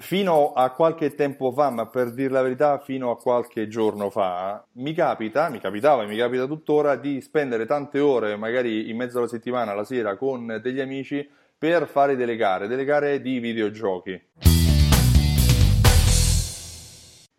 [0.00, 4.64] Fino a qualche tempo fa, ma per dire la verità, fino a qualche giorno fa,
[4.72, 9.18] mi capita, mi capitava e mi capita tuttora di spendere tante ore, magari in mezzo
[9.18, 14.59] alla settimana, la sera, con degli amici per fare delle gare, delle gare di videogiochi.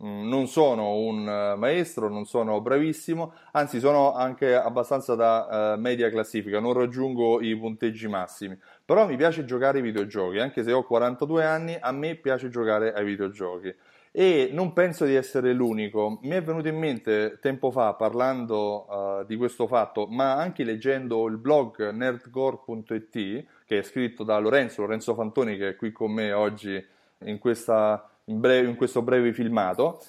[0.04, 5.80] Mm, non sono un eh, maestro, non sono bravissimo, anzi sono anche abbastanza da uh,
[5.80, 10.72] media classifica, non raggiungo i punteggi massimi, però mi piace giocare ai videogiochi, anche se
[10.72, 13.72] ho 42 anni, a me piace giocare ai videogiochi
[14.10, 16.18] e non penso di essere l'unico.
[16.22, 21.28] Mi è venuto in mente tempo fa parlando uh, di questo fatto, ma anche leggendo
[21.28, 26.32] il blog nerdcore.it che è scritto da Lorenzo, Lorenzo Fantoni che è qui con me
[26.32, 26.84] oggi
[27.24, 30.00] in questa in, breve, in questo breve filmato,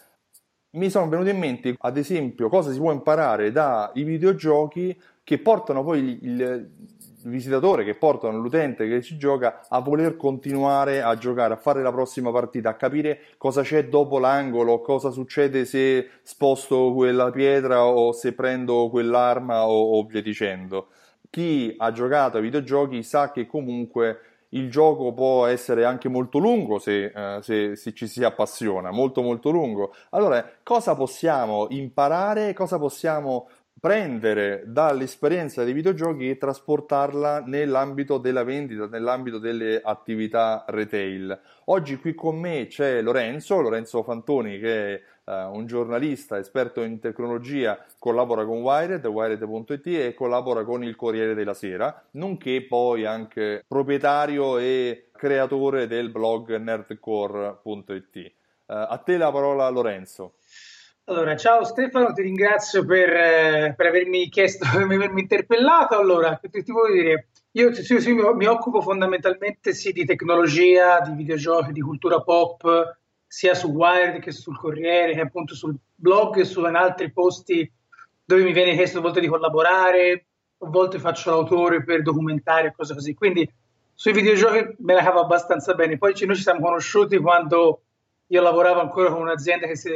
[0.72, 5.84] mi sono venute in mente, ad esempio, cosa si può imparare dai videogiochi che portano
[5.84, 6.72] poi il, il,
[7.26, 11.92] visitatore, che portano l'utente che ci gioca a voler continuare a giocare, a fare la
[11.92, 18.12] prossima partita, a capire cosa c'è dopo l'angolo, cosa succede se sposto quella pietra o
[18.12, 20.88] se prendo quell'arma o, o via dicendo.
[21.30, 26.80] Chi ha giocato ai videogiochi sa che comunque il gioco può essere anche molto lungo
[26.80, 29.94] se, eh, se, se, ci si appassiona, molto molto lungo.
[30.12, 33.48] Allora, cosa possiamo imparare, cosa possiamo
[33.84, 41.38] prendere dall'esperienza dei videogiochi e trasportarla nell'ambito della vendita, nell'ambito delle attività retail.
[41.66, 47.00] Oggi qui con me c'è Lorenzo, Lorenzo Fantoni che è uh, un giornalista esperto in
[47.00, 53.64] tecnologia, collabora con Wired, wired.it e collabora con il Corriere della Sera, nonché poi anche
[53.68, 58.16] proprietario e creatore del blog nerdcore.it.
[58.16, 58.34] Uh, eh,
[58.68, 60.36] a te la parola Lorenzo.
[61.06, 65.98] Allora, ciao Stefano, ti ringrazio per, eh, per avermi chiesto, per avermi interpellato.
[65.98, 71.14] Allora, ti, ti voglio dire, io, io, io, mi occupo fondamentalmente sì di tecnologia, di
[71.14, 73.02] videogiochi, di cultura pop,
[73.34, 77.70] sia su Wired che sul Corriere, che appunto sul blog e su in altri posti
[78.24, 80.26] dove mi viene chiesto a volte di collaborare,
[80.60, 83.16] a volte faccio l'autore per documentari e cose così.
[83.16, 83.52] Quindi
[83.92, 85.98] sui videogiochi me la cavo abbastanza bene.
[85.98, 87.82] Poi noi ci siamo conosciuti quando
[88.28, 89.90] io lavoravo ancora con un'azienda che si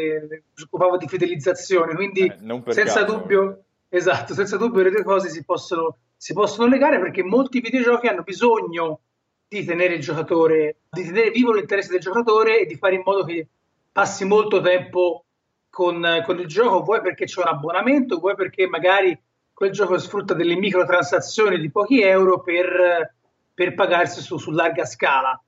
[0.64, 3.18] occupava di fidelizzazione, quindi eh, senza caso.
[3.18, 8.08] dubbio, esatto, senza dubbio le due cose si possono, si possono legare perché molti videogiochi
[8.08, 9.02] hanno bisogno
[9.50, 13.24] di tenere il giocatore, di tenere vivo l'interesse del giocatore e di fare in modo
[13.24, 13.48] che
[13.92, 15.24] passi molto tempo
[15.70, 19.18] con, con il gioco, vuoi perché c'è un abbonamento, vuoi perché magari
[19.54, 23.14] quel gioco sfrutta delle microtransazioni di pochi euro per,
[23.54, 25.42] per pagarsi su, su larga scala.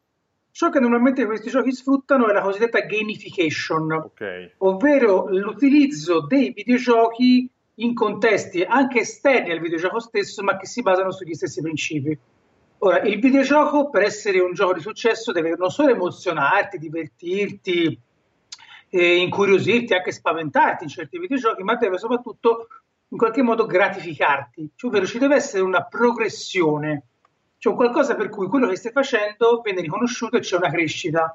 [0.52, 4.54] Ciò che normalmente questi giochi sfruttano è la cosiddetta gamification, okay.
[4.60, 11.12] ovvero l'utilizzo dei videogiochi in contesti anche esterni al videogioco stesso, ma che si basano
[11.12, 12.18] sugli stessi principi.
[12.82, 18.00] Ora, il videogioco per essere un gioco di successo deve non solo emozionarti, divertirti,
[18.90, 22.68] eh, incuriosirti, anche spaventarti in certi videogiochi, ma deve soprattutto
[23.10, 27.04] in qualche modo gratificarti, cioè, ovvero ci deve essere una progressione.
[27.62, 31.34] Un qualcosa per cui quello che stai facendo viene riconosciuto e c'è una crescita.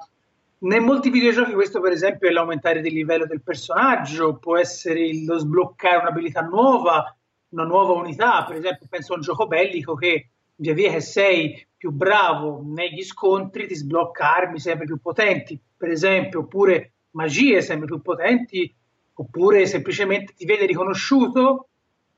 [0.60, 5.36] In molti videogiochi questo per esempio è l'aumentare del livello del personaggio, può essere lo
[5.36, 7.14] sbloccare un'abilità nuova,
[7.50, 11.66] una nuova unità, per esempio penso a un gioco bellico che via via che sei
[11.76, 17.86] più bravo negli scontri ti sblocca armi sempre più potenti, per esempio, oppure magie sempre
[17.86, 18.72] più potenti,
[19.14, 21.68] oppure semplicemente ti vede riconosciuto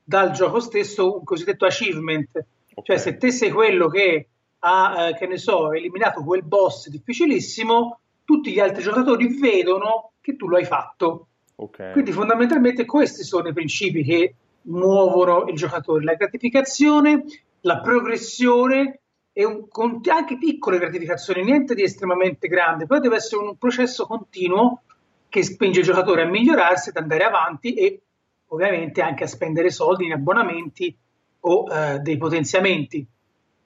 [0.03, 2.45] dal gioco stesso un cosiddetto achievement,
[2.83, 4.27] cioè, se te sei quello che
[4.59, 10.35] ha, eh, che ne so, eliminato quel boss difficilissimo, tutti gli altri giocatori vedono che
[10.35, 11.27] tu lo hai fatto.
[11.55, 11.91] Okay.
[11.91, 17.23] Quindi fondamentalmente questi sono i principi che muovono il giocatore, la gratificazione,
[17.67, 19.01] la progressione
[19.33, 19.67] e un,
[20.09, 24.83] anche piccole gratificazioni, niente di estremamente grande, però deve essere un processo continuo
[25.29, 28.01] che spinge il giocatore a migliorarsi, ad andare avanti e
[28.47, 30.95] ovviamente anche a spendere soldi in abbonamenti
[31.41, 33.05] o eh, dei potenziamenti.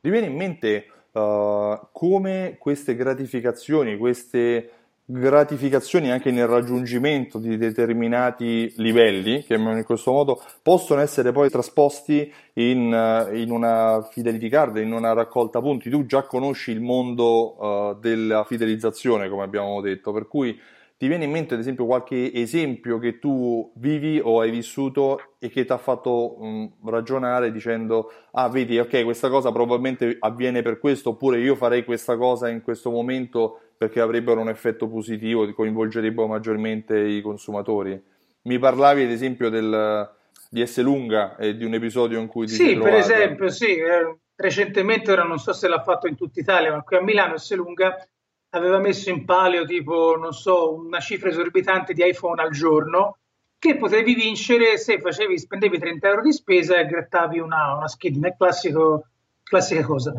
[0.02, 4.81] Ti viene in mente uh, come queste gratificazioni, queste
[5.12, 12.32] gratificazioni anche nel raggiungimento di determinati livelli, chiamiamolo in questo modo, possono essere poi trasposti
[12.54, 15.90] in, uh, in, una fidelity card, in una raccolta punti.
[15.90, 20.58] Tu già conosci il mondo uh, della fidelizzazione, come abbiamo detto, per cui
[21.02, 25.50] ti viene in mente ad esempio qualche esempio che tu vivi o hai vissuto e
[25.50, 30.78] che ti ha fatto mh, ragionare dicendo ah vedi ok questa cosa probabilmente avviene per
[30.78, 36.28] questo oppure io farei questa cosa in questo momento perché avrebbero un effetto positivo, coinvolgerebbero
[36.28, 38.00] maggiormente i consumatori.
[38.44, 40.08] Mi parlavi ad esempio del,
[40.52, 44.20] di S lunga e di un episodio in cui ti Sì, per esempio, sì, eh,
[44.36, 47.56] recentemente ora non so se l'ha fatto in tutta Italia, ma qui a Milano S
[47.56, 48.08] lunga
[48.50, 53.18] aveva messo in palio tipo, non so, una cifra esorbitante di iPhone al giorno
[53.58, 58.28] che potevi vincere se facevi, spendevi 30 euro di spesa e grattavi una, una schedina,
[58.28, 59.08] è classico,
[59.42, 60.14] classica cosa.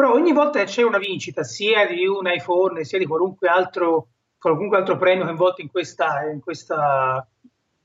[0.00, 4.08] Però ogni volta che c'è una vincita, sia di un iPhone, sia di qualunque altro,
[4.38, 7.28] qualunque altro premio coinvolto in questa, in questa,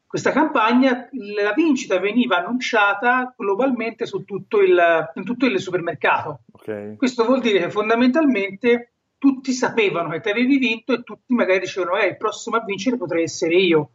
[0.07, 6.43] questa campagna, la vincita veniva annunciata globalmente su tutto il, in tutto il supermercato.
[6.53, 6.95] Okay.
[6.95, 11.97] Questo vuol dire che fondamentalmente tutti sapevano che ti avevi vinto e tutti magari dicevano
[11.97, 13.89] eh, il prossimo a vincere potrei essere io.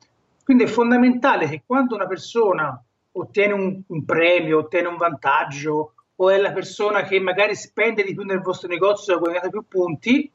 [0.45, 2.79] Quindi è fondamentale che quando una persona
[3.13, 8.15] ottiene un, un premio, ottiene un vantaggio o è la persona che magari spende di
[8.15, 10.31] più nel vostro negozio e ha guadagnato più punti,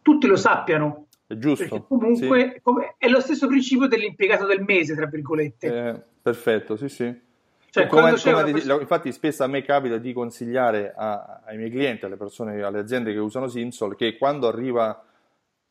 [0.00, 1.06] tutti lo sappiano.
[1.26, 1.68] È giusto.
[1.68, 2.94] Perché comunque sì.
[2.98, 5.66] è lo stesso principio dell'impiegato del mese, tra virgolette.
[5.66, 7.22] Eh, perfetto, sì, sì.
[7.68, 8.78] Cioè, come, come persona...
[8.78, 13.12] Infatti, spesso a me capita di consigliare a, ai miei clienti, alle persone, alle aziende
[13.12, 15.04] che usano Simsol, che quando arriva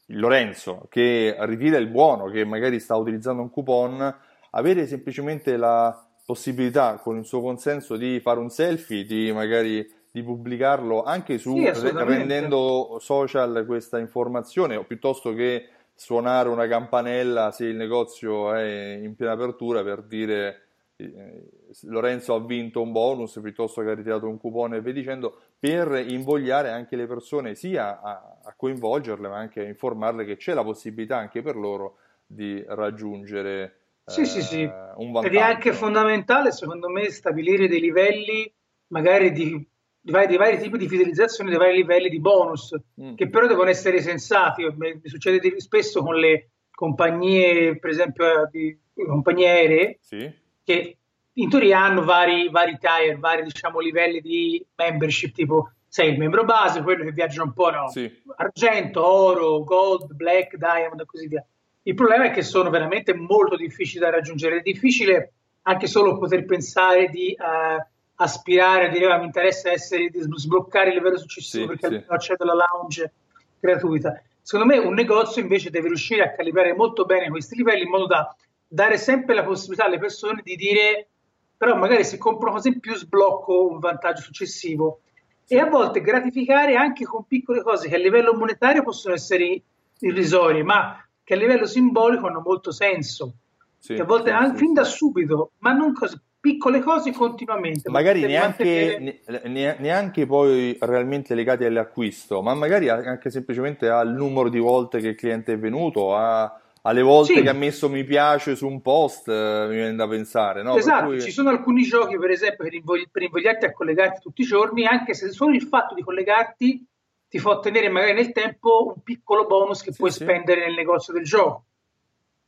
[0.07, 4.13] Lorenzo che ritira il buono, che magari sta utilizzando un coupon,
[4.49, 10.21] avere semplicemente la possibilità con il suo consenso di fare un selfie, di magari di
[10.21, 17.65] pubblicarlo anche su sì, rendendo social questa informazione o piuttosto che suonare una campanella se
[17.65, 20.61] il negozio è in piena apertura per dire
[20.97, 21.49] eh,
[21.83, 25.91] Lorenzo ha vinto un bonus piuttosto che ha ritirato un coupon e via dicendo, per
[26.07, 30.63] invogliare anche le persone sia a, a coinvolgerle ma anche a informarle che c'è la
[30.63, 34.65] possibilità anche per loro di raggiungere sì, eh, sì, sì.
[34.65, 35.27] vantaggio.
[35.27, 38.51] Ed è anche fondamentale secondo me stabilire dei livelli
[38.87, 39.71] magari di
[40.05, 43.15] di vari, di vari, tipi di fidelizzazione, dei vari livelli di bonus, mm.
[43.15, 44.61] che però devono essere sensati.
[44.75, 50.97] Mi succede spesso con le compagnie, per esempio, di compagnie aeree, sì che
[51.33, 56.43] in teoria hanno vari, vari tier, vari diciamo, livelli di membership, tipo sei il membro
[56.43, 57.87] base, quello che viaggia un po', no?
[57.89, 58.11] Sì.
[58.37, 61.45] argento, oro, gold, black, diamond e così via.
[61.83, 65.33] Il problema è che sono veramente molto difficili da raggiungere, è difficile
[65.63, 67.83] anche solo poter pensare di uh,
[68.15, 72.05] aspirare a dire ah, mi interessa essere, di sbloccare il livello successivo sì, perché sì.
[72.07, 73.11] accedo alla lounge
[73.59, 74.21] gratuita.
[74.41, 78.07] Secondo me un negozio invece deve riuscire a calibrare molto bene questi livelli in modo
[78.07, 78.35] da
[78.67, 81.07] dare sempre la possibilità alle persone di dire
[81.55, 85.01] però magari se compro una cosa in più sblocco un vantaggio successivo
[85.47, 89.61] e a volte gratificare anche con piccole cose che a livello monetario possono essere
[89.99, 93.35] irrisorie ma che a livello simbolico hanno molto senso
[93.77, 97.89] sì, che a volte sì, sì, fin da subito ma non cose piccole cose continuamente
[97.89, 99.77] magari neanche, mantenere...
[99.79, 105.15] neanche poi realmente legati all'acquisto ma magari anche semplicemente al numero di volte che il
[105.15, 109.65] cliente è venuto a alle volte che ha messo mi piace su un post, eh,
[109.69, 110.63] mi viene da pensare.
[110.63, 110.75] No?
[110.75, 111.21] Esatto, cui...
[111.21, 114.85] ci sono alcuni giochi, per esempio, per, invogli- per, invogliarti a collegarti tutti i giorni,
[114.85, 116.85] anche se solo il fatto di collegarti
[117.33, 120.21] ti fa ottenere magari nel tempo un piccolo bonus che sì, puoi sì.
[120.21, 121.65] spendere nel negozio del gioco.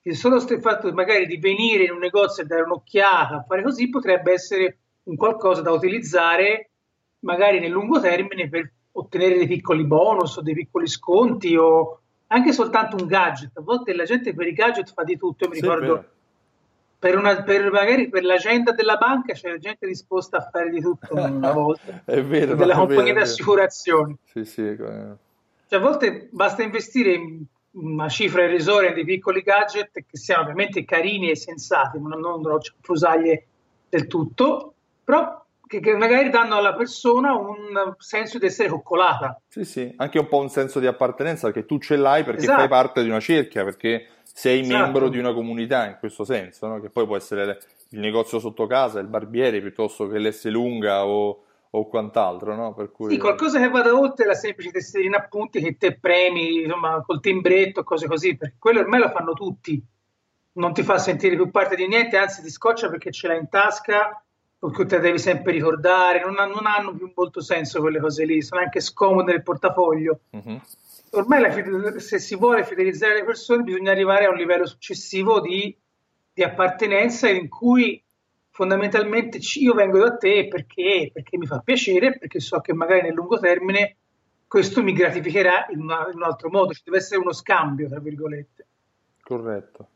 [0.03, 4.33] Il solo fatto magari di venire in un negozio e dare un'occhiata, fare così, potrebbe
[4.33, 6.69] essere un qualcosa da utilizzare
[7.21, 12.53] magari nel lungo termine per ottenere dei piccoli bonus o dei piccoli sconti o anche
[12.53, 13.57] soltanto un gadget.
[13.57, 15.45] A volte la gente per i gadget fa di tutto.
[15.45, 16.05] Io mi sì, ricordo
[17.05, 21.13] per, una, per, magari per l'agenda della banca c'è gente disposta a fare di tutto
[21.13, 22.01] una volta.
[22.03, 22.55] è vero.
[22.55, 24.17] Della compagnia di assicurazioni.
[24.23, 24.75] Sì, sì.
[24.75, 27.43] Cioè, a volte basta investire in
[27.73, 32.57] una cifra irrisoria di piccoli gadget che siano ovviamente carini e sensati, ma non, non
[32.81, 33.45] fusaglie
[33.87, 39.39] del tutto, però che, che, magari danno alla persona un senso di essere coccolata.
[39.47, 42.61] Sì, sì, anche un po' un senso di appartenenza che tu ce l'hai perché esatto.
[42.61, 44.07] fai parte di una cerchia, perché
[44.37, 44.83] sei esatto.
[44.83, 46.81] membro di una comunità in questo senso, no?
[46.81, 47.57] che poi può essere
[47.91, 52.53] il negozio sotto casa, il barbiere piuttosto che l'S lunga o, o quant'altro.
[52.53, 52.73] No?
[52.73, 53.11] Per cui...
[53.11, 57.85] Sì, qualcosa che vada oltre la semplice tesserina appunti che te premi insomma, col timbretto,
[57.85, 59.81] cose così, perché quello ormai lo fanno tutti.
[60.57, 63.47] Non ti fa sentire più parte di niente, anzi ti scoccia perché ce l'hai in
[63.47, 64.21] tasca
[64.71, 68.61] che te devi sempre ricordare, non, non, hanno più molto senso quelle cose lì, sono
[68.61, 70.19] anche scomode nel portafoglio.
[70.31, 70.59] Uh-huh.
[71.15, 75.75] Ormai la, se si vuole fidelizzare le persone bisogna arrivare a un livello successivo di,
[76.33, 78.03] di appartenenza in cui
[78.49, 83.13] fondamentalmente io vengo da te perché, perché, mi fa piacere, perché so che magari nel
[83.13, 83.97] lungo termine
[84.47, 87.99] questo mi gratificherà in, una, in un altro modo, ci deve essere uno scambio, tra
[87.99, 88.67] virgolette.
[89.21, 89.87] Corretto.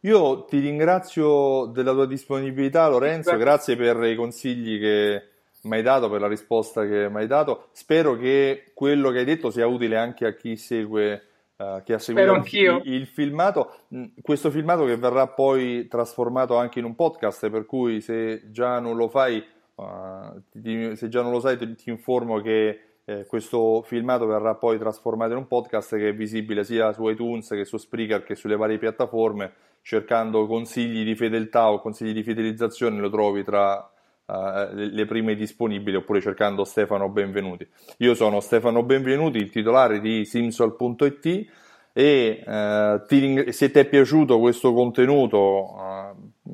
[0.00, 5.33] Io ti ringrazio della tua disponibilità, Lorenzo, grazie per i consigli che
[5.64, 7.68] mi hai dato, per la risposta che mi hai dato.
[7.72, 11.22] Spero che quello che hai detto sia utile anche a chi segue,
[11.56, 13.74] uh, chi ha seguito il, il, filmato.
[13.94, 18.78] Mm, questo filmato che verrà poi trasformato anche in un podcast, per cui se già
[18.78, 19.44] non lo fai,
[19.74, 24.54] uh, ti, se già non lo sai, ti, ti informo che eh, questo filmato verrà
[24.54, 28.34] poi trasformato in un podcast che è visibile sia su iTunes che su Spreaker che
[28.34, 29.52] sulle varie piattaforme.
[29.82, 33.93] Cercando consigli di fedeltà o consigli di fidelizzazione lo trovi tra
[34.26, 37.66] uh, le prime disponibili oppure cercando Stefano Benvenuti.
[37.98, 41.46] Io sono Stefano Benvenuti, il titolare di Simsol.it
[41.92, 46.48] e uh, ti, se ti è piaciuto questo contenuto uh,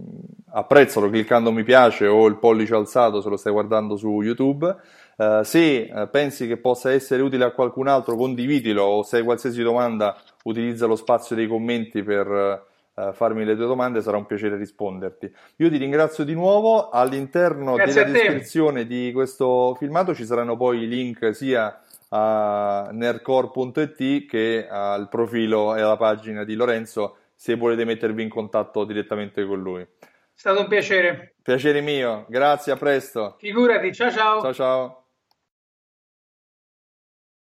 [0.52, 4.76] apprezzalo cliccando mi piace o il pollice alzato se lo stai guardando su YouTube
[5.20, 9.22] Uh, se uh, pensi che possa essere utile a qualcun altro, condividilo o se hai
[9.22, 12.64] qualsiasi domanda utilizza lo spazio dei commenti per
[13.08, 15.32] uh, farmi le tue domande, sarà un piacere risponderti.
[15.56, 20.82] Io ti ringrazio di nuovo, all'interno Grazie della descrizione di questo filmato ci saranno poi
[20.82, 21.80] i link sia
[22.10, 28.84] a nercore.it che al profilo e alla pagina di Lorenzo se volete mettervi in contatto
[28.84, 29.80] direttamente con lui.
[29.82, 29.86] È
[30.34, 31.34] stato un piacere.
[31.42, 33.36] Piacere mio, grazie, a presto.
[33.38, 34.40] Figurati, ciao ciao.
[34.40, 34.99] Ciao ciao.